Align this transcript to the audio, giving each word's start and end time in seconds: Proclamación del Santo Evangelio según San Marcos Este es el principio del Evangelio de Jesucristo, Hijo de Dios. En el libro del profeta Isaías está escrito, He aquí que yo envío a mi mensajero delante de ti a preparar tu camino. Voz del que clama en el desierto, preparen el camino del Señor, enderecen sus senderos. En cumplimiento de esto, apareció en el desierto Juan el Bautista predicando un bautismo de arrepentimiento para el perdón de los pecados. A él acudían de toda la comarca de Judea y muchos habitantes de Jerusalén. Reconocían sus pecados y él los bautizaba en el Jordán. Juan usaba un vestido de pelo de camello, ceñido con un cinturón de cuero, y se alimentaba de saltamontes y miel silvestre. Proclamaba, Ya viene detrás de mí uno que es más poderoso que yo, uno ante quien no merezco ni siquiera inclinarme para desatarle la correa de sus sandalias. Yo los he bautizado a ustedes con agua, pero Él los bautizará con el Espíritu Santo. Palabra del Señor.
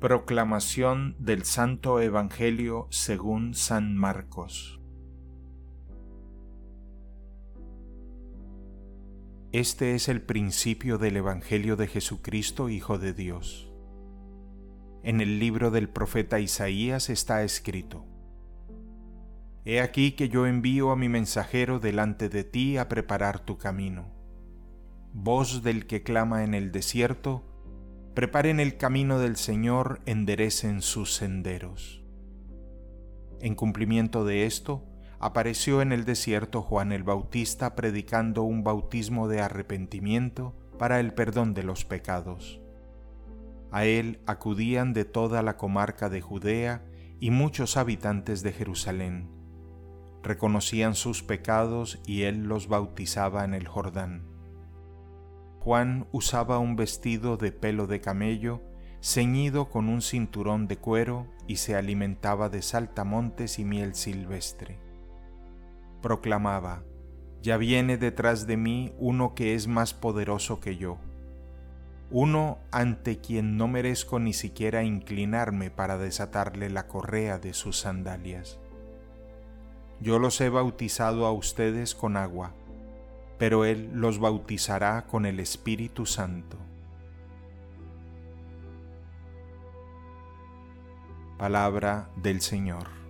Proclamación 0.00 1.16
del 1.18 1.44
Santo 1.44 2.02
Evangelio 2.02 2.86
según 2.90 3.54
San 3.54 3.96
Marcos 3.96 4.78
Este 9.52 9.94
es 9.94 10.10
el 10.10 10.20
principio 10.20 10.98
del 10.98 11.16
Evangelio 11.16 11.76
de 11.76 11.86
Jesucristo, 11.86 12.68
Hijo 12.68 12.98
de 12.98 13.14
Dios. 13.14 13.72
En 15.02 15.22
el 15.22 15.38
libro 15.38 15.70
del 15.70 15.88
profeta 15.88 16.40
Isaías 16.40 17.08
está 17.08 17.42
escrito, 17.42 18.04
He 19.64 19.80
aquí 19.80 20.12
que 20.12 20.28
yo 20.28 20.46
envío 20.46 20.90
a 20.90 20.96
mi 20.96 21.08
mensajero 21.08 21.78
delante 21.78 22.28
de 22.28 22.44
ti 22.44 22.76
a 22.76 22.90
preparar 22.90 23.40
tu 23.40 23.56
camino. 23.56 24.12
Voz 25.14 25.62
del 25.62 25.86
que 25.86 26.02
clama 26.02 26.44
en 26.44 26.52
el 26.52 26.70
desierto, 26.70 27.55
preparen 28.16 28.60
el 28.60 28.78
camino 28.78 29.18
del 29.18 29.36
Señor, 29.36 30.00
enderecen 30.06 30.80
sus 30.80 31.14
senderos. 31.14 32.02
En 33.42 33.54
cumplimiento 33.54 34.24
de 34.24 34.46
esto, 34.46 34.86
apareció 35.20 35.82
en 35.82 35.92
el 35.92 36.06
desierto 36.06 36.62
Juan 36.62 36.92
el 36.92 37.02
Bautista 37.02 37.76
predicando 37.76 38.42
un 38.42 38.64
bautismo 38.64 39.28
de 39.28 39.42
arrepentimiento 39.42 40.56
para 40.78 40.98
el 40.98 41.12
perdón 41.12 41.52
de 41.52 41.62
los 41.62 41.84
pecados. 41.84 42.58
A 43.70 43.84
él 43.84 44.20
acudían 44.24 44.94
de 44.94 45.04
toda 45.04 45.42
la 45.42 45.58
comarca 45.58 46.08
de 46.08 46.22
Judea 46.22 46.86
y 47.20 47.30
muchos 47.30 47.76
habitantes 47.76 48.42
de 48.42 48.54
Jerusalén. 48.54 49.28
Reconocían 50.22 50.94
sus 50.94 51.22
pecados 51.22 52.00
y 52.06 52.22
él 52.22 52.44
los 52.44 52.66
bautizaba 52.66 53.44
en 53.44 53.52
el 53.52 53.68
Jordán. 53.68 54.35
Juan 55.66 56.06
usaba 56.12 56.60
un 56.60 56.76
vestido 56.76 57.36
de 57.36 57.50
pelo 57.50 57.88
de 57.88 58.00
camello, 58.00 58.60
ceñido 59.02 59.68
con 59.68 59.88
un 59.88 60.00
cinturón 60.00 60.68
de 60.68 60.76
cuero, 60.76 61.26
y 61.48 61.56
se 61.56 61.74
alimentaba 61.74 62.48
de 62.48 62.62
saltamontes 62.62 63.58
y 63.58 63.64
miel 63.64 63.96
silvestre. 63.96 64.78
Proclamaba, 66.02 66.84
Ya 67.42 67.56
viene 67.56 67.96
detrás 67.96 68.46
de 68.46 68.56
mí 68.56 68.94
uno 69.00 69.34
que 69.34 69.56
es 69.56 69.66
más 69.66 69.92
poderoso 69.92 70.60
que 70.60 70.76
yo, 70.76 70.98
uno 72.12 72.58
ante 72.70 73.18
quien 73.18 73.56
no 73.56 73.66
merezco 73.66 74.20
ni 74.20 74.34
siquiera 74.34 74.84
inclinarme 74.84 75.72
para 75.72 75.98
desatarle 75.98 76.70
la 76.70 76.86
correa 76.86 77.40
de 77.40 77.54
sus 77.54 77.80
sandalias. 77.80 78.60
Yo 79.98 80.20
los 80.20 80.40
he 80.40 80.48
bautizado 80.48 81.26
a 81.26 81.32
ustedes 81.32 81.96
con 81.96 82.16
agua, 82.16 82.52
pero 83.38 83.64
Él 83.64 83.90
los 83.94 84.18
bautizará 84.18 85.06
con 85.06 85.26
el 85.26 85.40
Espíritu 85.40 86.06
Santo. 86.06 86.56
Palabra 91.38 92.10
del 92.16 92.40
Señor. 92.40 93.05